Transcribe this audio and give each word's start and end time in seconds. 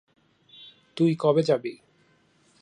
তুই 0.97 1.11
কবে 1.15 1.41
যাবি? 1.43 1.73